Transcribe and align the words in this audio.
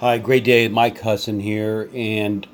Hi, 0.00 0.16
great 0.16 0.44
day. 0.44 0.66
Mike 0.66 0.98
Husson 0.98 1.40
here. 1.40 1.90
And 1.94 2.46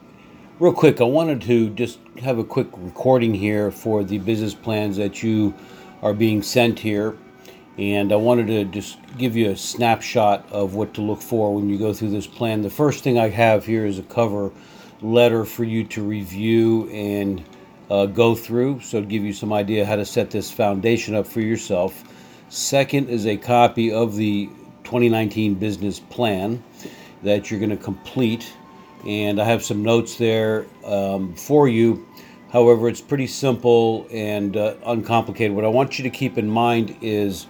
real 0.58 0.73
quick, 0.73 1.00
I 1.00 1.05
wanted 1.05 1.43
to 1.43 1.71
just 1.71 2.00
have 2.21 2.39
a 2.39 2.45
quick 2.45 2.66
recording 2.76 3.32
here 3.34 3.71
for 3.71 4.03
the 4.03 4.19
business 4.19 4.53
plans 4.53 4.96
that 4.96 5.22
you 5.22 5.54
are 6.03 6.12
being 6.12 6.43
sent 6.43 6.80
here. 6.80 7.17
And 7.79 8.12
I 8.12 8.17
wanted 8.17 8.48
to 8.48 8.64
just 8.64 8.98
give 9.17 9.37
you 9.37 9.53
a 9.53 9.56
snapshot 9.56 10.51
of 10.51 10.74
what 10.74 10.93
to 10.95 11.03
look 11.03 11.22
for 11.22 11.54
when 11.54 11.71
you 11.71 11.79
go 11.79 11.93
through 11.93 12.11
this 12.11 12.27
plan. 12.27 12.62
The 12.62 12.68
first 12.68 13.04
thing 13.04 13.16
I 13.16 13.29
have 13.29 13.64
here 13.64 13.86
is 13.86 14.00
a 14.00 14.02
cover 14.02 14.50
letter 15.00 15.44
for 15.44 15.62
you 15.62 15.84
to 15.84 16.02
review 16.02 16.90
and 16.90 17.44
uh, 17.88 18.06
go 18.06 18.34
through. 18.34 18.80
So, 18.80 19.00
give 19.02 19.22
you 19.22 19.32
some 19.32 19.52
idea 19.52 19.86
how 19.86 19.94
to 19.94 20.04
set 20.04 20.32
this 20.32 20.50
foundation 20.50 21.14
up 21.14 21.28
for 21.28 21.42
yourself. 21.42 22.02
Second 22.48 23.08
is 23.08 23.24
a 23.24 23.36
copy 23.36 23.92
of 23.92 24.16
the 24.16 24.46
2019 24.82 25.54
business 25.54 26.00
plan 26.00 26.60
that 27.23 27.51
you're 27.51 27.61
going 27.61 27.71
to 27.71 27.77
complete. 27.77 28.52
And 29.06 29.41
I 29.41 29.45
have 29.45 29.62
some 29.65 29.83
notes 29.83 30.16
there 30.16 30.66
um, 30.84 31.34
for 31.34 31.69
you. 31.69 32.07
However, 32.52 32.88
it's 32.88 33.01
pretty 33.01 33.27
simple 33.27 34.07
and 34.11 34.57
uh, 34.57 34.74
uncomplicated. 34.84 35.55
What 35.55 35.65
I 35.65 35.69
want 35.69 35.98
you 35.98 36.05
to 36.05 36.10
keep 36.10 36.38
in 36.38 36.48
mind 36.48 36.97
is 37.01 37.47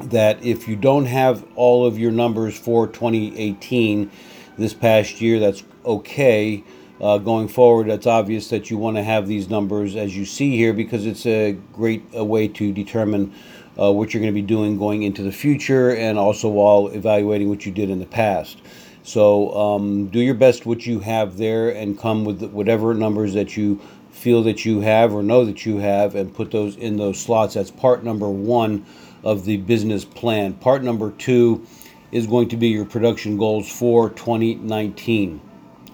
that 0.00 0.42
if 0.44 0.68
you 0.68 0.76
don't 0.76 1.06
have 1.06 1.44
all 1.56 1.86
of 1.86 1.98
your 1.98 2.12
numbers 2.12 2.58
for 2.58 2.86
2018 2.86 4.10
this 4.56 4.74
past 4.74 5.20
year, 5.20 5.38
that's 5.38 5.62
okay. 5.84 6.62
Uh, 7.00 7.16
going 7.16 7.46
forward, 7.46 7.88
it's 7.88 8.06
obvious 8.06 8.48
that 8.48 8.70
you 8.70 8.76
want 8.76 8.96
to 8.96 9.02
have 9.02 9.28
these 9.28 9.48
numbers 9.48 9.94
as 9.94 10.16
you 10.16 10.24
see 10.24 10.56
here 10.56 10.72
because 10.72 11.06
it's 11.06 11.26
a 11.26 11.52
great 11.72 12.02
a 12.12 12.24
way 12.24 12.48
to 12.48 12.72
determine 12.72 13.32
uh, 13.80 13.92
what 13.92 14.12
you're 14.12 14.20
going 14.20 14.32
to 14.32 14.40
be 14.40 14.46
doing 14.46 14.76
going 14.76 15.04
into 15.04 15.22
the 15.22 15.30
future 15.30 15.94
and 15.94 16.18
also 16.18 16.48
while 16.48 16.88
evaluating 16.88 17.48
what 17.48 17.64
you 17.64 17.70
did 17.70 17.88
in 17.88 18.00
the 18.00 18.06
past. 18.06 18.60
So 19.04 19.54
um, 19.54 20.08
do 20.08 20.18
your 20.18 20.34
best 20.34 20.66
what 20.66 20.86
you 20.86 20.98
have 21.00 21.38
there 21.38 21.70
and 21.70 21.98
come 21.98 22.24
with 22.24 22.42
whatever 22.50 22.92
numbers 22.94 23.32
that 23.34 23.56
you 23.56 23.80
feel 24.10 24.42
that 24.42 24.64
you 24.64 24.80
have 24.80 25.14
or 25.14 25.22
know 25.22 25.44
that 25.44 25.64
you 25.64 25.78
have 25.78 26.16
and 26.16 26.34
put 26.34 26.50
those 26.50 26.76
in 26.76 26.96
those 26.96 27.20
slots. 27.20 27.54
That's 27.54 27.70
part 27.70 28.02
number 28.02 28.28
one 28.28 28.84
of 29.22 29.44
the 29.44 29.58
business 29.58 30.04
plan. 30.04 30.54
Part 30.54 30.82
number 30.82 31.12
two 31.12 31.64
is 32.10 32.26
going 32.26 32.48
to 32.48 32.56
be 32.56 32.68
your 32.68 32.84
production 32.84 33.36
goals 33.36 33.70
for 33.70 34.10
2019. 34.10 35.47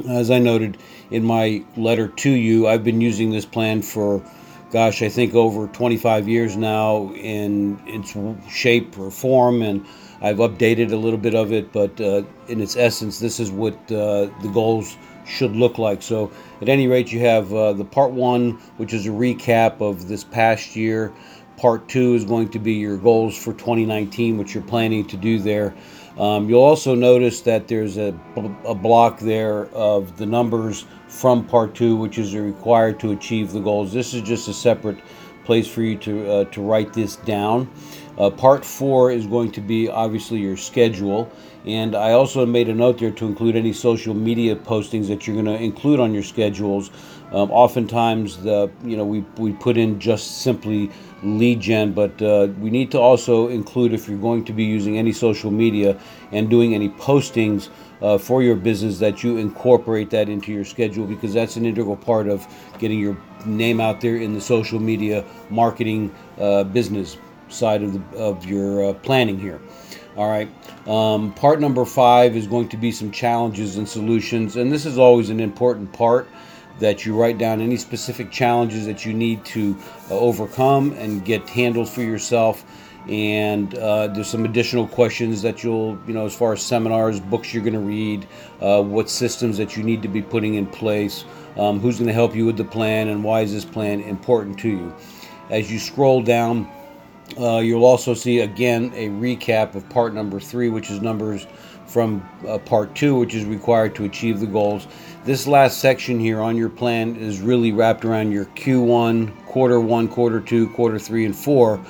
As 0.08 0.30
I 0.30 0.38
noted 0.38 0.76
in 1.10 1.24
my 1.24 1.62
letter 1.76 2.08
to 2.08 2.30
you, 2.30 2.66
I've 2.66 2.84
been 2.84 3.00
using 3.00 3.30
this 3.30 3.44
plan 3.44 3.82
for 3.82 4.22
gosh, 4.74 5.02
I 5.02 5.08
think 5.08 5.34
over 5.36 5.68
25 5.68 6.28
years 6.28 6.56
now 6.56 7.12
in 7.14 7.80
its 7.86 8.16
shape 8.52 8.98
or 8.98 9.08
form, 9.08 9.62
and 9.62 9.86
I've 10.20 10.38
updated 10.38 10.90
a 10.90 10.96
little 10.96 11.18
bit 11.18 11.36
of 11.36 11.52
it, 11.52 11.72
but 11.72 12.00
uh, 12.00 12.24
in 12.48 12.60
its 12.60 12.76
essence, 12.76 13.20
this 13.20 13.38
is 13.38 13.52
what 13.52 13.74
uh, 13.92 14.26
the 14.42 14.50
goals 14.52 14.96
should 15.26 15.54
look 15.54 15.78
like. 15.78 16.02
So, 16.02 16.32
at 16.60 16.68
any 16.68 16.88
rate, 16.88 17.12
you 17.12 17.20
have 17.20 17.54
uh, 17.54 17.72
the 17.72 17.84
part 17.84 18.10
one, 18.10 18.52
which 18.76 18.92
is 18.92 19.06
a 19.06 19.10
recap 19.10 19.80
of 19.80 20.08
this 20.08 20.24
past 20.24 20.74
year. 20.74 21.12
Part 21.56 21.88
two 21.88 22.14
is 22.14 22.24
going 22.24 22.48
to 22.48 22.58
be 22.58 22.72
your 22.72 22.96
goals 22.96 23.38
for 23.38 23.52
2019, 23.52 24.38
which 24.38 24.54
you're 24.54 24.64
planning 24.64 25.06
to 25.06 25.16
do 25.16 25.38
there. 25.38 25.72
Um, 26.18 26.48
you'll 26.48 26.62
also 26.62 26.94
notice 26.94 27.40
that 27.42 27.66
there's 27.66 27.96
a, 27.96 28.14
a 28.64 28.74
block 28.74 29.18
there 29.18 29.66
of 29.66 30.16
the 30.16 30.26
numbers 30.26 30.86
from 31.08 31.44
part 31.44 31.74
two, 31.74 31.96
which 31.96 32.18
is 32.18 32.34
required 32.34 33.00
to 33.00 33.12
achieve 33.12 33.52
the 33.52 33.60
goals. 33.60 33.92
This 33.92 34.14
is 34.14 34.22
just 34.22 34.48
a 34.48 34.54
separate 34.54 34.98
place 35.44 35.66
for 35.66 35.82
you 35.82 35.96
to, 35.98 36.30
uh, 36.30 36.44
to 36.46 36.62
write 36.62 36.92
this 36.92 37.16
down. 37.16 37.70
Uh, 38.18 38.30
part 38.30 38.64
four 38.64 39.10
is 39.10 39.26
going 39.26 39.50
to 39.52 39.60
be 39.60 39.88
obviously 39.88 40.38
your 40.38 40.56
schedule. 40.56 41.30
And 41.66 41.94
I 41.94 42.12
also 42.12 42.44
made 42.44 42.68
a 42.68 42.74
note 42.74 42.98
there 42.98 43.10
to 43.10 43.26
include 43.26 43.56
any 43.56 43.72
social 43.72 44.14
media 44.14 44.54
postings 44.54 45.08
that 45.08 45.26
you're 45.26 45.34
going 45.34 45.46
to 45.46 45.62
include 45.62 45.98
on 45.98 46.12
your 46.12 46.22
schedules. 46.22 46.90
Um, 47.32 47.50
oftentimes, 47.50 48.36
the 48.36 48.70
you 48.84 48.96
know 48.96 49.04
we, 49.04 49.20
we 49.38 49.52
put 49.52 49.76
in 49.76 49.98
just 49.98 50.42
simply 50.42 50.90
lead 51.22 51.58
gen, 51.60 51.92
but 51.92 52.20
uh, 52.20 52.48
we 52.60 52.70
need 52.70 52.90
to 52.92 53.00
also 53.00 53.48
include 53.48 53.92
if 53.92 54.08
you're 54.08 54.18
going 54.18 54.44
to 54.44 54.52
be 54.52 54.62
using 54.62 54.98
any 54.98 55.10
social 55.10 55.50
media 55.50 55.98
and 56.32 56.50
doing 56.50 56.74
any 56.74 56.90
postings 56.90 57.70
uh, 58.02 58.18
for 58.18 58.42
your 58.42 58.54
business 58.54 58.98
that 58.98 59.24
you 59.24 59.38
incorporate 59.38 60.10
that 60.10 60.28
into 60.28 60.52
your 60.52 60.64
schedule 60.64 61.06
because 61.06 61.32
that's 61.32 61.56
an 61.56 61.64
integral 61.64 61.96
part 61.96 62.28
of 62.28 62.46
getting 62.78 62.98
your 62.98 63.16
name 63.46 63.80
out 63.80 64.00
there 64.00 64.16
in 64.16 64.34
the 64.34 64.40
social 64.40 64.78
media 64.78 65.24
marketing 65.48 66.14
uh, 66.38 66.62
business 66.64 67.16
side 67.54 67.82
of 67.82 67.92
the 67.92 68.18
of 68.18 68.44
your 68.44 68.90
uh, 68.90 68.92
planning 68.94 69.38
here. 69.38 69.60
All 70.16 70.28
right. 70.28 70.48
Um, 70.86 71.32
part 71.32 71.60
number 71.60 71.84
five 71.84 72.36
is 72.36 72.46
going 72.46 72.68
to 72.68 72.76
be 72.76 72.92
some 72.92 73.10
challenges 73.10 73.78
and 73.78 73.88
solutions, 73.88 74.56
and 74.56 74.70
this 74.70 74.86
is 74.86 74.98
always 74.98 75.30
an 75.30 75.40
important 75.40 75.92
part 75.92 76.28
that 76.78 77.06
you 77.06 77.16
write 77.16 77.38
down 77.38 77.60
any 77.60 77.76
specific 77.76 78.30
challenges 78.30 78.84
that 78.86 79.06
you 79.06 79.12
need 79.12 79.44
to 79.44 79.76
uh, 80.10 80.18
overcome 80.18 80.92
and 80.92 81.24
get 81.24 81.48
handled 81.48 81.88
for 81.88 82.02
yourself. 82.02 82.64
And 83.08 83.74
uh, 83.76 84.08
there's 84.08 84.28
some 84.28 84.44
additional 84.44 84.88
questions 84.88 85.42
that 85.42 85.62
you'll, 85.62 85.98
you 86.06 86.14
know, 86.14 86.24
as 86.24 86.34
far 86.34 86.54
as 86.54 86.62
seminars, 86.62 87.20
books 87.20 87.52
you're 87.52 87.62
going 87.62 87.74
to 87.74 87.78
read, 87.80 88.26
uh, 88.60 88.82
what 88.82 89.10
systems 89.10 89.58
that 89.58 89.76
you 89.76 89.82
need 89.82 90.00
to 90.02 90.08
be 90.08 90.22
putting 90.22 90.54
in 90.54 90.66
place, 90.66 91.24
um, 91.56 91.80
who's 91.80 91.96
going 91.96 92.06
to 92.08 92.14
help 92.14 92.34
you 92.34 92.46
with 92.46 92.56
the 92.56 92.64
plan, 92.64 93.08
and 93.08 93.22
why 93.22 93.42
is 93.42 93.52
this 93.52 93.64
plan 93.64 94.00
important 94.00 94.58
to 94.60 94.68
you. 94.68 94.94
As 95.50 95.70
you 95.70 95.78
scroll 95.78 96.22
down, 96.22 96.66
uh, 97.38 97.58
you'll 97.58 97.84
also 97.84 98.14
see 98.14 98.40
again 98.40 98.92
a 98.94 99.08
recap 99.08 99.74
of 99.74 99.88
part 99.88 100.14
number 100.14 100.38
three, 100.40 100.68
which 100.68 100.90
is 100.90 101.00
numbers 101.00 101.46
from 101.86 102.26
uh, 102.48 102.58
part 102.58 102.94
two, 102.94 103.14
which 103.14 103.34
is 103.34 103.44
required 103.44 103.94
to 103.94 104.04
achieve 104.04 104.40
the 104.40 104.46
goals. 104.46 104.86
This 105.24 105.46
last 105.46 105.78
section 105.78 106.18
here 106.18 106.40
on 106.40 106.56
your 106.56 106.68
plan 106.68 107.16
is 107.16 107.40
really 107.40 107.72
wrapped 107.72 108.04
around 108.04 108.32
your 108.32 108.44
Q1, 108.46 109.46
quarter 109.46 109.80
one, 109.80 110.08
quarter 110.08 110.40
two, 110.40 110.68
quarter 110.70 110.98
three, 110.98 111.24
and 111.24 111.34
four 111.34 111.80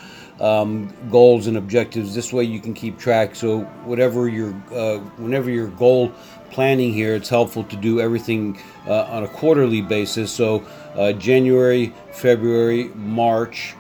um, 0.41 0.93
goals 1.11 1.47
and 1.47 1.56
objectives. 1.56 2.15
This 2.15 2.33
way 2.33 2.44
you 2.44 2.61
can 2.61 2.75
keep 2.75 2.99
track. 2.99 3.34
So 3.34 3.61
whatever 3.84 4.28
your, 4.28 4.50
uh, 4.73 4.99
whenever 5.17 5.50
your 5.50 5.69
goal 5.69 6.12
planning 6.50 6.93
here, 6.93 7.15
it's 7.15 7.28
helpful 7.28 7.65
to 7.65 7.77
do 7.77 8.00
everything 8.00 8.61
uh, 8.87 9.05
on 9.05 9.25
a 9.25 9.28
quarterly 9.28 9.81
basis. 9.81 10.33
So 10.33 10.65
uh, 10.94 11.12
January, 11.12 11.93
February, 12.12 12.84
March, 12.94 13.75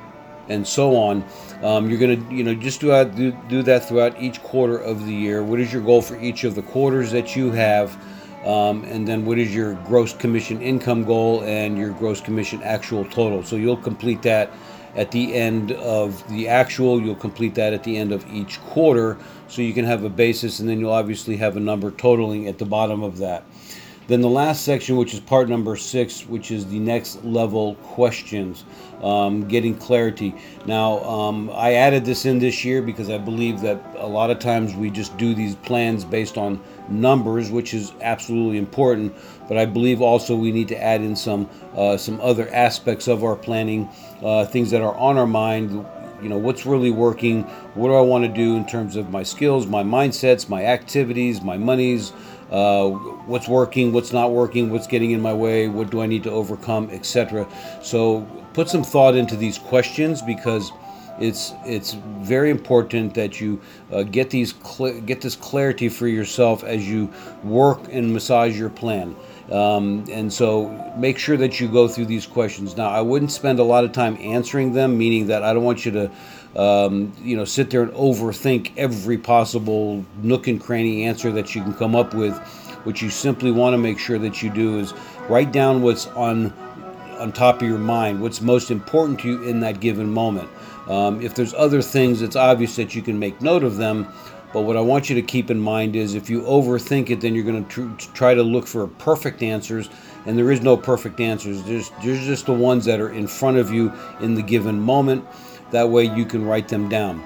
and 0.48 0.66
so 0.66 0.96
on. 0.96 1.24
Um, 1.62 1.88
you're 1.88 1.98
going 1.98 2.28
to, 2.28 2.34
you 2.34 2.44
know, 2.44 2.54
just 2.54 2.80
do, 2.80 2.88
that, 2.88 3.14
do, 3.14 3.32
do 3.48 3.62
that 3.62 3.88
throughout 3.88 4.20
each 4.20 4.42
quarter 4.42 4.78
of 4.78 5.06
the 5.06 5.14
year. 5.14 5.42
What 5.42 5.60
is 5.60 5.72
your 5.72 5.82
goal 5.82 6.02
for 6.02 6.20
each 6.20 6.44
of 6.44 6.54
the 6.54 6.62
quarters 6.62 7.10
that 7.12 7.34
you 7.34 7.50
have? 7.52 7.96
Um, 8.44 8.84
and 8.84 9.08
then 9.08 9.24
what 9.24 9.38
is 9.38 9.54
your 9.54 9.74
gross 9.86 10.12
commission 10.12 10.60
income 10.60 11.04
goal 11.04 11.42
and 11.44 11.78
your 11.78 11.90
gross 11.90 12.20
commission 12.20 12.62
actual 12.62 13.04
total? 13.06 13.42
So 13.42 13.56
you'll 13.56 13.78
complete 13.78 14.20
that 14.22 14.50
at 14.96 15.10
the 15.10 15.34
end 15.34 15.72
of 15.72 16.26
the 16.28 16.46
actual, 16.46 17.00
you'll 17.00 17.14
complete 17.14 17.54
that 17.54 17.72
at 17.72 17.82
the 17.82 17.96
end 17.96 18.12
of 18.12 18.24
each 18.32 18.60
quarter 18.60 19.16
so 19.48 19.62
you 19.62 19.72
can 19.72 19.84
have 19.84 20.04
a 20.04 20.08
basis 20.08 20.60
and 20.60 20.68
then 20.68 20.78
you'll 20.78 20.92
obviously 20.92 21.36
have 21.36 21.56
a 21.56 21.60
number 21.60 21.90
totaling 21.90 22.46
at 22.46 22.58
the 22.58 22.64
bottom 22.64 23.02
of 23.02 23.18
that. 23.18 23.44
Then 24.06 24.20
the 24.20 24.28
last 24.28 24.64
section, 24.64 24.96
which 24.96 25.14
is 25.14 25.20
part 25.20 25.48
number 25.48 25.76
six, 25.76 26.26
which 26.26 26.50
is 26.50 26.66
the 26.66 26.78
next 26.78 27.24
level 27.24 27.74
questions, 27.76 28.64
um, 29.02 29.48
getting 29.48 29.74
clarity. 29.74 30.34
Now, 30.66 31.02
um, 31.04 31.50
I 31.54 31.74
added 31.74 32.04
this 32.04 32.26
in 32.26 32.38
this 32.38 32.64
year 32.64 32.82
because 32.82 33.08
I 33.08 33.16
believe 33.16 33.62
that 33.62 33.82
a 33.96 34.06
lot 34.06 34.30
of 34.30 34.38
times 34.40 34.74
we 34.74 34.90
just 34.90 35.16
do 35.16 35.34
these 35.34 35.54
plans 35.56 36.04
based 36.04 36.36
on 36.36 36.60
numbers, 36.88 37.50
which 37.50 37.72
is 37.72 37.92
absolutely 38.02 38.58
important. 38.58 39.14
But 39.48 39.56
I 39.56 39.64
believe 39.64 40.02
also 40.02 40.36
we 40.36 40.52
need 40.52 40.68
to 40.68 40.82
add 40.82 41.00
in 41.00 41.16
some 41.16 41.48
uh, 41.74 41.96
some 41.96 42.20
other 42.20 42.48
aspects 42.52 43.08
of 43.08 43.24
our 43.24 43.36
planning, 43.36 43.88
uh, 44.22 44.44
things 44.44 44.70
that 44.70 44.82
are 44.82 44.94
on 44.96 45.16
our 45.16 45.26
mind 45.26 45.86
you 46.22 46.28
know 46.28 46.38
what's 46.38 46.64
really 46.64 46.90
working 46.90 47.42
what 47.74 47.88
do 47.88 47.94
i 47.94 48.00
want 48.00 48.24
to 48.24 48.28
do 48.28 48.56
in 48.56 48.64
terms 48.66 48.96
of 48.96 49.10
my 49.10 49.22
skills 49.22 49.66
my 49.66 49.82
mindsets 49.82 50.48
my 50.48 50.64
activities 50.64 51.42
my 51.42 51.58
monies 51.58 52.12
uh, 52.54 52.88
what's 53.26 53.48
working, 53.48 53.92
what's 53.92 54.12
not 54.12 54.30
working, 54.30 54.70
what's 54.70 54.86
getting 54.86 55.10
in 55.10 55.20
my 55.20 55.34
way, 55.34 55.66
what 55.66 55.90
do 55.90 56.00
I 56.00 56.06
need 56.06 56.22
to 56.22 56.30
overcome, 56.30 56.88
etc. 56.90 57.48
So 57.82 58.20
put 58.52 58.68
some 58.68 58.84
thought 58.84 59.16
into 59.16 59.34
these 59.34 59.58
questions 59.58 60.22
because 60.22 60.70
it's 61.18 61.52
it's 61.64 61.94
very 62.22 62.50
important 62.50 63.14
that 63.14 63.40
you 63.40 63.60
uh, 63.90 64.04
get 64.04 64.30
these 64.30 64.54
cl- 64.64 65.00
get 65.00 65.20
this 65.20 65.34
clarity 65.34 65.88
for 65.88 66.06
yourself 66.06 66.62
as 66.62 66.88
you 66.88 67.12
work 67.42 67.80
and 67.90 68.12
massage 68.12 68.56
your 68.56 68.70
plan. 68.70 69.16
Um, 69.50 70.04
and 70.10 70.32
so 70.32 70.68
make 70.96 71.18
sure 71.18 71.36
that 71.36 71.60
you 71.60 71.68
go 71.68 71.86
through 71.86 72.06
these 72.06 72.26
questions. 72.26 72.76
Now, 72.76 72.88
I 72.88 73.02
wouldn't 73.02 73.30
spend 73.30 73.58
a 73.58 73.64
lot 73.64 73.84
of 73.84 73.92
time 73.92 74.16
answering 74.18 74.72
them, 74.72 74.96
meaning 74.96 75.26
that 75.26 75.42
I 75.42 75.52
don't 75.52 75.64
want 75.64 75.84
you 75.84 75.92
to 75.92 76.10
um, 76.56 77.12
you 77.22 77.36
know, 77.36 77.44
sit 77.44 77.70
there 77.70 77.82
and 77.82 77.92
overthink 77.92 78.72
every 78.76 79.18
possible 79.18 80.04
nook 80.22 80.46
and 80.46 80.60
cranny 80.60 81.04
answer 81.04 81.32
that 81.32 81.54
you 81.54 81.62
can 81.62 81.74
come 81.74 81.96
up 81.96 82.14
with. 82.14 82.36
What 82.84 83.02
you 83.02 83.10
simply 83.10 83.50
want 83.50 83.74
to 83.74 83.78
make 83.78 83.98
sure 83.98 84.18
that 84.18 84.42
you 84.42 84.50
do 84.50 84.78
is 84.78 84.94
write 85.28 85.52
down 85.52 85.82
what's 85.82 86.06
on 86.08 86.52
on 87.18 87.32
top 87.32 87.62
of 87.62 87.68
your 87.68 87.78
mind, 87.78 88.20
what's 88.20 88.40
most 88.40 88.70
important 88.70 89.20
to 89.20 89.28
you 89.28 89.42
in 89.44 89.60
that 89.60 89.80
given 89.80 90.12
moment. 90.12 90.48
Um, 90.88 91.22
if 91.22 91.34
there's 91.34 91.54
other 91.54 91.80
things, 91.80 92.22
it's 92.22 92.36
obvious 92.36 92.76
that 92.76 92.94
you 92.94 93.02
can 93.02 93.18
make 93.18 93.40
note 93.40 93.62
of 93.62 93.76
them, 93.76 94.06
But 94.54 94.62
what 94.62 94.76
I 94.76 94.80
want 94.80 95.10
you 95.10 95.16
to 95.16 95.22
keep 95.22 95.50
in 95.50 95.58
mind 95.58 95.96
is 95.96 96.14
if 96.14 96.30
you 96.30 96.42
overthink 96.42 97.10
it, 97.10 97.20
then 97.20 97.34
you're 97.34 97.42
going 97.42 97.66
to 97.66 97.96
tr- 97.96 98.12
try 98.14 98.34
to 98.34 98.42
look 98.44 98.68
for 98.68 98.86
perfect 98.86 99.42
answers, 99.42 99.90
and 100.26 100.38
there 100.38 100.52
is 100.52 100.60
no 100.60 100.76
perfect 100.76 101.18
answers. 101.18 101.64
There's, 101.64 101.90
there's 102.04 102.24
just 102.24 102.46
the 102.46 102.52
ones 102.52 102.84
that 102.84 103.00
are 103.00 103.10
in 103.10 103.26
front 103.26 103.56
of 103.56 103.72
you 103.72 103.92
in 104.20 104.36
the 104.36 104.42
given 104.42 104.78
moment. 104.78 105.26
That 105.72 105.90
way 105.90 106.04
you 106.04 106.24
can 106.24 106.46
write 106.46 106.68
them 106.68 106.88
down. 106.88 107.20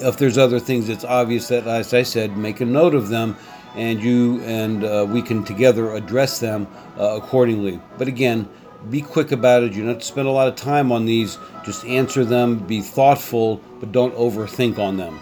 If 0.00 0.18
there's 0.18 0.36
other 0.36 0.58
things 0.58 0.88
it's 0.88 1.04
obvious 1.04 1.46
that, 1.48 1.68
as 1.68 1.94
I 1.94 2.02
said, 2.02 2.36
make 2.36 2.60
a 2.60 2.66
note 2.66 2.96
of 2.96 3.10
them 3.10 3.36
and 3.76 4.02
you 4.02 4.40
and 4.42 4.82
uh, 4.82 5.06
we 5.08 5.22
can 5.22 5.44
together 5.44 5.94
address 5.94 6.40
them 6.40 6.66
uh, 6.98 7.16
accordingly. 7.16 7.80
But 7.96 8.08
again, 8.08 8.48
be 8.90 9.02
quick 9.02 9.30
about 9.30 9.62
it. 9.62 9.72
You 9.72 9.82
don't 9.82 9.90
have 9.90 9.98
to 10.00 10.04
spend 10.04 10.26
a 10.26 10.32
lot 10.32 10.48
of 10.48 10.56
time 10.56 10.90
on 10.90 11.06
these. 11.06 11.38
Just 11.64 11.84
answer 11.84 12.24
them, 12.24 12.58
be 12.58 12.80
thoughtful, 12.80 13.60
but 13.78 13.92
don't 13.92 14.14
overthink 14.16 14.78
on 14.78 14.96
them. 14.96 15.20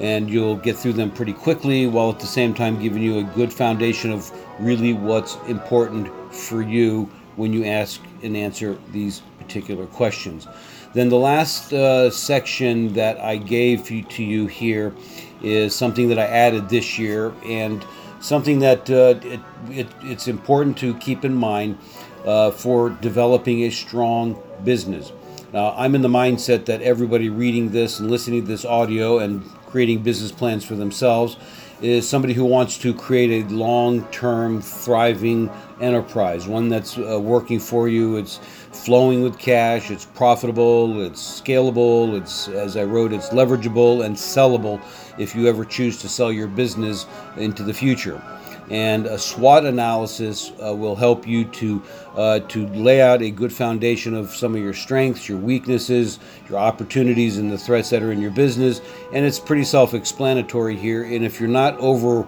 And 0.00 0.30
you'll 0.30 0.56
get 0.56 0.76
through 0.76 0.92
them 0.92 1.10
pretty 1.10 1.32
quickly 1.32 1.86
while 1.86 2.10
at 2.10 2.20
the 2.20 2.26
same 2.26 2.54
time 2.54 2.80
giving 2.80 3.02
you 3.02 3.18
a 3.18 3.24
good 3.24 3.52
foundation 3.52 4.12
of 4.12 4.30
really 4.60 4.92
what's 4.92 5.36
important 5.48 6.08
for 6.32 6.62
you 6.62 7.10
when 7.36 7.52
you 7.52 7.64
ask 7.64 8.00
and 8.22 8.36
answer 8.36 8.78
these 8.92 9.22
particular 9.38 9.86
questions. 9.86 10.46
Then 10.92 11.08
the 11.08 11.18
last 11.18 11.72
uh, 11.72 12.10
section 12.10 12.92
that 12.94 13.18
I 13.20 13.36
gave 13.36 13.90
you, 13.90 14.02
to 14.04 14.22
you 14.22 14.46
here 14.46 14.94
is 15.42 15.74
something 15.74 16.08
that 16.08 16.18
I 16.18 16.24
added 16.24 16.68
this 16.68 16.98
year 16.98 17.34
and 17.44 17.84
something 18.20 18.58
that 18.60 18.90
uh, 18.90 19.14
it, 19.22 19.40
it, 19.70 19.86
it's 20.02 20.28
important 20.28 20.76
to 20.78 20.94
keep 20.94 21.24
in 21.24 21.34
mind 21.34 21.78
uh, 22.24 22.50
for 22.50 22.90
developing 22.90 23.64
a 23.64 23.70
strong 23.70 24.40
business. 24.64 25.12
Now, 25.52 25.74
I'm 25.76 25.94
in 25.94 26.02
the 26.02 26.08
mindset 26.08 26.66
that 26.66 26.82
everybody 26.82 27.28
reading 27.28 27.70
this 27.70 28.00
and 28.00 28.10
listening 28.10 28.42
to 28.42 28.48
this 28.48 28.64
audio 28.64 29.18
and 29.18 29.42
creating 29.68 30.02
business 30.02 30.32
plans 30.32 30.64
for 30.64 30.74
themselves 30.74 31.36
is 31.80 32.08
somebody 32.08 32.34
who 32.34 32.44
wants 32.44 32.78
to 32.78 32.92
create 32.92 33.44
a 33.44 33.48
long 33.54 34.04
term, 34.06 34.60
thriving 34.60 35.48
enterprise, 35.80 36.48
one 36.48 36.68
that's 36.68 36.98
uh, 36.98 37.20
working 37.20 37.60
for 37.60 37.86
you. 37.86 38.16
It's 38.16 38.38
flowing 38.72 39.22
with 39.22 39.38
cash, 39.38 39.90
it's 39.90 40.06
profitable, 40.06 41.02
it's 41.02 41.40
scalable, 41.40 42.20
it's, 42.20 42.48
as 42.48 42.76
I 42.76 42.84
wrote, 42.84 43.12
it's 43.12 43.28
leverageable 43.28 44.04
and 44.04 44.16
sellable 44.16 44.80
if 45.18 45.36
you 45.36 45.46
ever 45.46 45.64
choose 45.64 46.00
to 46.00 46.08
sell 46.08 46.32
your 46.32 46.48
business 46.48 47.06
into 47.36 47.62
the 47.62 47.74
future 47.74 48.20
and 48.70 49.06
a 49.06 49.18
SWOT 49.18 49.64
analysis 49.64 50.52
uh, 50.62 50.74
will 50.74 50.96
help 50.96 51.26
you 51.26 51.44
to 51.44 51.82
uh, 52.16 52.40
to 52.40 52.66
lay 52.68 53.00
out 53.00 53.22
a 53.22 53.30
good 53.30 53.52
foundation 53.52 54.14
of 54.14 54.30
some 54.34 54.54
of 54.54 54.60
your 54.60 54.74
strengths, 54.74 55.28
your 55.28 55.38
weaknesses, 55.38 56.18
your 56.48 56.58
opportunities, 56.58 57.38
and 57.38 57.50
the 57.50 57.58
threats 57.58 57.90
that 57.90 58.02
are 58.02 58.12
in 58.12 58.20
your 58.20 58.30
business. 58.30 58.80
And 59.12 59.24
it's 59.24 59.38
pretty 59.38 59.64
self-explanatory 59.64 60.76
here. 60.76 61.04
And 61.04 61.24
if 61.24 61.40
you're 61.40 61.48
not 61.48 61.78
over 61.78 62.26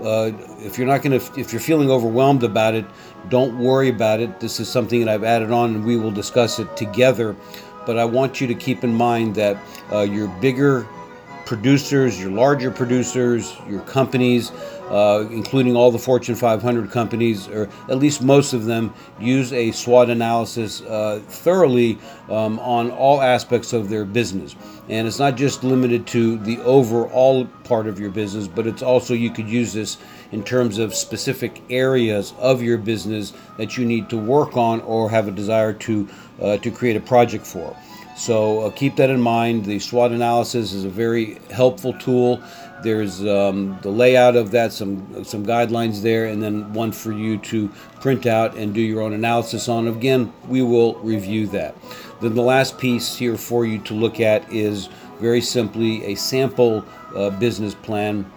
uh, 0.00 0.30
if 0.58 0.76
you're 0.76 0.86
not 0.86 1.02
going 1.02 1.18
to 1.18 1.40
if 1.40 1.52
you're 1.52 1.60
feeling 1.60 1.90
overwhelmed 1.90 2.42
about 2.42 2.74
it 2.74 2.84
don't 3.30 3.58
worry 3.58 3.88
about 3.88 4.20
it 4.20 4.38
this 4.40 4.60
is 4.60 4.68
something 4.68 5.00
that 5.00 5.08
i've 5.08 5.24
added 5.24 5.50
on 5.50 5.74
and 5.74 5.84
we 5.86 5.96
will 5.96 6.10
discuss 6.10 6.58
it 6.58 6.76
together 6.76 7.34
but 7.86 7.98
i 7.98 8.04
want 8.04 8.38
you 8.38 8.46
to 8.46 8.54
keep 8.54 8.84
in 8.84 8.94
mind 8.94 9.34
that 9.34 9.56
uh, 9.92 10.00
your 10.00 10.28
bigger 10.40 10.86
producers 11.46 12.20
your 12.20 12.30
larger 12.30 12.70
producers 12.70 13.56
your 13.68 13.80
companies 13.82 14.52
uh, 14.90 15.26
including 15.30 15.74
all 15.74 15.90
the 15.90 15.98
Fortune 15.98 16.34
500 16.34 16.90
companies, 16.90 17.48
or 17.48 17.68
at 17.88 17.98
least 17.98 18.22
most 18.22 18.52
of 18.52 18.66
them, 18.66 18.94
use 19.18 19.52
a 19.52 19.72
SWOT 19.72 20.10
analysis 20.10 20.80
uh, 20.82 21.20
thoroughly 21.26 21.98
um, 22.28 22.58
on 22.60 22.90
all 22.92 23.20
aspects 23.20 23.72
of 23.72 23.88
their 23.88 24.04
business. 24.04 24.54
And 24.88 25.08
it's 25.08 25.18
not 25.18 25.36
just 25.36 25.64
limited 25.64 26.06
to 26.08 26.38
the 26.38 26.58
overall 26.60 27.46
part 27.64 27.88
of 27.88 27.98
your 27.98 28.10
business, 28.10 28.46
but 28.46 28.66
it's 28.66 28.82
also 28.82 29.14
you 29.14 29.30
could 29.30 29.48
use 29.48 29.72
this 29.72 29.98
in 30.30 30.44
terms 30.44 30.78
of 30.78 30.94
specific 30.94 31.62
areas 31.68 32.32
of 32.38 32.62
your 32.62 32.78
business 32.78 33.32
that 33.58 33.76
you 33.76 33.84
need 33.84 34.08
to 34.10 34.16
work 34.16 34.56
on 34.56 34.80
or 34.82 35.10
have 35.10 35.26
a 35.26 35.32
desire 35.32 35.72
to 35.72 36.08
uh, 36.40 36.58
to 36.58 36.70
create 36.70 36.96
a 36.96 37.00
project 37.00 37.46
for. 37.46 37.74
So 38.16 38.60
uh, 38.60 38.70
keep 38.70 38.96
that 38.96 39.10
in 39.10 39.20
mind. 39.20 39.66
The 39.66 39.78
SWOT 39.78 40.10
analysis 40.10 40.72
is 40.72 40.84
a 40.84 40.88
very 40.88 41.38
helpful 41.50 41.92
tool. 41.92 42.42
There's 42.82 43.20
um, 43.26 43.78
the 43.82 43.90
layout 43.90 44.36
of 44.36 44.50
that, 44.52 44.72
some 44.72 45.24
some 45.24 45.44
guidelines 45.44 46.02
there, 46.02 46.26
and 46.26 46.42
then 46.42 46.72
one 46.72 46.92
for 46.92 47.12
you 47.12 47.38
to 47.38 47.68
print 48.00 48.26
out 48.26 48.56
and 48.56 48.72
do 48.72 48.80
your 48.80 49.02
own 49.02 49.12
analysis 49.12 49.68
on. 49.68 49.88
Again, 49.88 50.32
we 50.48 50.62
will 50.62 50.94
review 50.96 51.46
that. 51.48 51.74
Then 52.20 52.34
the 52.34 52.42
last 52.42 52.78
piece 52.78 53.16
here 53.16 53.36
for 53.36 53.66
you 53.66 53.78
to 53.80 53.94
look 53.94 54.18
at 54.20 54.50
is 54.50 54.88
very 55.20 55.40
simply 55.40 56.04
a 56.04 56.14
sample 56.14 56.84
uh, 57.14 57.30
business 57.30 57.74
plan 57.74 58.30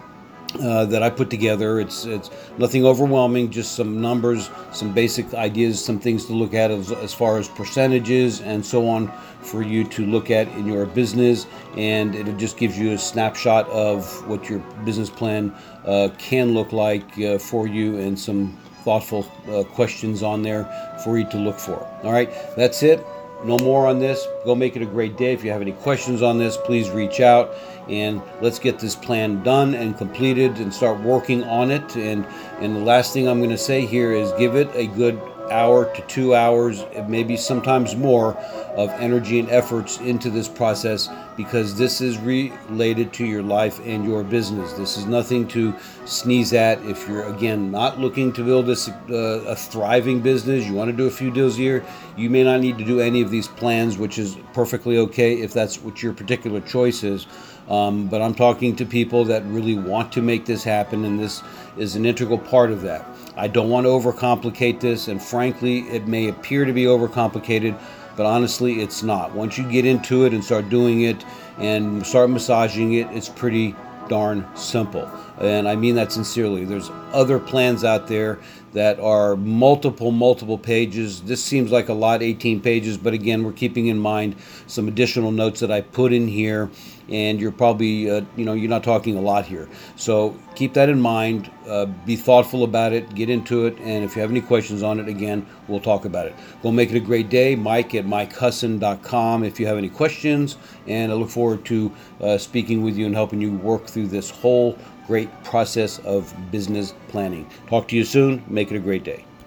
uh, 0.61 0.85
that 0.85 1.03
I 1.03 1.09
put 1.09 1.29
together. 1.29 1.79
It's 1.79 2.05
it's 2.05 2.29
nothing 2.57 2.85
overwhelming, 2.85 3.51
just 3.51 3.75
some 3.75 4.01
numbers, 4.01 4.49
some 4.71 4.93
basic 4.93 5.33
ideas, 5.33 5.83
some 5.83 5.99
things 5.99 6.25
to 6.25 6.33
look 6.33 6.53
at 6.53 6.71
as, 6.71 6.91
as 6.91 7.13
far 7.13 7.37
as 7.37 7.47
percentages 7.47 8.41
and 8.41 8.65
so 8.65 8.87
on 8.87 9.11
for 9.41 9.61
you 9.61 9.83
to 9.85 10.05
look 10.05 10.31
at 10.31 10.47
in 10.49 10.65
your 10.65 10.85
business, 10.85 11.45
and 11.77 12.15
it 12.15 12.37
just 12.37 12.57
gives 12.57 12.77
you 12.77 12.91
a 12.93 12.97
snapshot 12.97 13.67
of 13.69 14.27
what 14.27 14.49
your 14.49 14.59
business 14.83 15.09
plan 15.09 15.53
uh, 15.85 16.09
can 16.17 16.53
look 16.53 16.73
like 16.73 17.17
uh, 17.19 17.37
for 17.37 17.67
you 17.67 17.97
and 17.97 18.19
some 18.19 18.57
thoughtful 18.83 19.25
uh, 19.49 19.63
questions 19.75 20.23
on 20.23 20.41
there 20.41 20.65
for 21.03 21.17
you 21.17 21.29
to 21.29 21.37
look 21.37 21.59
for. 21.59 21.77
All 22.03 22.11
right, 22.11 22.29
that's 22.55 22.83
it. 22.83 23.05
No 23.43 23.57
more 23.59 23.87
on 23.87 23.99
this. 23.99 24.27
Go 24.43 24.53
make 24.53 24.75
it 24.75 24.81
a 24.81 24.85
great 24.85 25.17
day. 25.17 25.33
If 25.33 25.43
you 25.43 25.51
have 25.51 25.61
any 25.61 25.71
questions 25.71 26.21
on 26.21 26.37
this, 26.37 26.57
please 26.57 26.89
reach 26.89 27.21
out 27.21 27.55
and 27.87 28.21
let's 28.41 28.59
get 28.59 28.79
this 28.79 28.95
plan 28.95 29.41
done 29.43 29.73
and 29.73 29.97
completed 29.97 30.57
and 30.57 30.73
start 30.73 30.99
working 30.99 31.43
on 31.45 31.71
it. 31.71 31.95
And 31.95 32.25
and 32.59 32.75
the 32.75 32.81
last 32.81 33.13
thing 33.13 33.27
I'm 33.27 33.39
going 33.39 33.49
to 33.49 33.57
say 33.57 33.85
here 33.85 34.11
is 34.11 34.31
give 34.33 34.55
it 34.55 34.69
a 34.73 34.87
good 34.87 35.19
hour 35.51 35.93
to 35.95 36.01
two 36.03 36.35
hours, 36.35 36.83
maybe 37.07 37.37
sometimes 37.37 37.95
more, 37.95 38.35
of 38.75 38.89
energy 38.91 39.39
and 39.39 39.49
efforts 39.49 39.99
into 39.99 40.29
this 40.29 40.47
process 40.47 41.09
because 41.35 41.77
this 41.77 42.01
is 42.01 42.17
related 42.17 43.11
to 43.13 43.25
your 43.25 43.41
life 43.41 43.79
and 43.85 44.05
your 44.05 44.23
business. 44.23 44.73
This 44.73 44.97
is 44.97 45.05
nothing 45.05 45.47
to 45.49 45.73
sneeze 46.05 46.53
at. 46.53 46.83
If 46.85 47.07
you're, 47.07 47.27
again, 47.27 47.71
not 47.71 47.99
looking 47.99 48.31
to 48.33 48.43
build 48.43 48.69
a, 48.69 48.75
uh, 49.09 49.51
a 49.51 49.55
thriving 49.55 50.21
business, 50.21 50.65
you 50.65 50.73
want 50.73 50.91
to 50.91 50.95
do 50.95 51.07
a 51.07 51.11
few 51.11 51.31
deals 51.31 51.57
a 51.57 51.61
year, 51.61 51.85
you 52.15 52.29
may 52.29 52.43
not 52.43 52.61
need 52.61 52.77
to 52.77 52.85
do 52.85 52.99
any 52.99 53.21
of 53.21 53.31
these 53.31 53.47
plans, 53.47 53.97
which 53.97 54.17
is 54.17 54.37
perfectly 54.53 54.97
okay 54.97 55.41
if 55.41 55.53
that's 55.53 55.81
what 55.81 56.03
your 56.03 56.13
particular 56.13 56.61
choice 56.61 57.03
is. 57.03 57.27
Um, 57.69 58.07
but 58.07 58.21
I'm 58.21 58.33
talking 58.33 58.75
to 58.77 58.85
people 58.85 59.25
that 59.25 59.45
really 59.45 59.75
want 59.75 60.11
to 60.13 60.21
make 60.21 60.45
this 60.45 60.63
happen, 60.63 61.05
and 61.05 61.19
this 61.19 61.43
is 61.77 61.95
an 61.95 62.05
integral 62.05 62.39
part 62.39 62.71
of 62.71 62.81
that. 62.81 63.05
I 63.37 63.47
don't 63.47 63.69
want 63.69 63.85
to 63.85 63.89
overcomplicate 63.89 64.79
this, 64.79 65.07
and 65.07 65.21
frankly, 65.21 65.81
it 65.89 66.07
may 66.07 66.29
appear 66.29 66.65
to 66.65 66.73
be 66.73 66.85
overcomplicated, 66.85 67.79
but 68.17 68.25
honestly, 68.25 68.81
it's 68.81 69.03
not. 69.03 69.33
Once 69.33 69.57
you 69.57 69.69
get 69.71 69.85
into 69.85 70.25
it 70.25 70.33
and 70.33 70.43
start 70.43 70.69
doing 70.69 71.01
it 71.01 71.23
and 71.59 72.05
start 72.05 72.31
massaging 72.31 72.93
it, 72.93 73.07
it's 73.11 73.29
pretty 73.29 73.75
darn 74.07 74.47
simple. 74.55 75.09
And 75.39 75.67
I 75.69 75.75
mean 75.75 75.95
that 75.95 76.11
sincerely. 76.11 76.65
There's 76.65 76.91
other 77.13 77.39
plans 77.39 77.83
out 77.83 78.07
there 78.07 78.39
that 78.73 78.99
are 78.99 79.35
multiple, 79.35 80.11
multiple 80.11 80.57
pages. 80.57 81.21
This 81.21 81.43
seems 81.43 81.71
like 81.71 81.89
a 81.89 81.93
lot, 81.93 82.21
18 82.21 82.61
pages, 82.61 82.97
but 82.97 83.13
again, 83.13 83.43
we're 83.43 83.53
keeping 83.53 83.87
in 83.87 83.97
mind 83.97 84.35
some 84.67 84.87
additional 84.87 85.31
notes 85.31 85.59
that 85.61 85.71
I 85.71 85.81
put 85.81 86.13
in 86.13 86.27
here, 86.27 86.69
and 87.07 87.41
you're 87.41 87.51
probably, 87.51 88.09
uh, 88.09 88.21
you 88.35 88.45
know, 88.45 88.53
you're 88.53 88.69
not 88.69 88.83
talking 88.83 89.17
a 89.17 89.21
lot 89.21 89.45
here. 89.45 89.67
So 89.95 90.37
keep 90.53 90.73
that 90.73 90.89
in 90.89 91.01
mind. 91.01 91.49
Uh, 91.67 91.85
be 91.85 92.15
thoughtful 92.15 92.63
about 92.63 92.93
it, 92.93 93.15
get 93.15 93.29
into 93.29 93.65
it, 93.65 93.77
and 93.79 94.03
if 94.03 94.15
you 94.15 94.21
have 94.21 94.29
any 94.29 94.41
questions 94.41 94.83
on 94.83 94.99
it, 94.99 95.07
again, 95.07 95.45
we'll 95.67 95.79
talk 95.79 96.05
about 96.05 96.27
it. 96.27 96.35
Go 96.61 96.71
make 96.71 96.91
it 96.91 96.97
a 96.97 96.99
great 96.99 97.29
day. 97.29 97.55
Mike 97.55 97.95
at 97.95 98.05
mikehusson.com 98.05 99.43
if 99.43 99.59
you 99.59 99.65
have 99.65 99.77
any 99.77 99.89
questions, 99.89 100.57
and 100.85 101.11
I 101.11 101.15
look 101.15 101.29
forward 101.29 101.65
to 101.65 101.91
uh, 102.21 102.37
speaking 102.37 102.83
with 102.83 102.97
you 102.97 103.07
and 103.07 103.15
helping 103.15 103.41
you 103.41 103.53
work 103.53 103.87
through 103.87 104.07
this 104.07 104.29
whole 104.29 104.77
great 105.09 105.29
process 105.43 105.97
of 106.05 106.31
business 106.51 106.93
planning. 107.07 107.49
Talk 107.67 107.87
to 107.87 107.95
you 107.95 108.03
soon. 108.05 108.43
Make 108.47 108.71
it 108.71 108.75
a 108.75 108.79
great 108.79 109.03
day. 109.03 109.25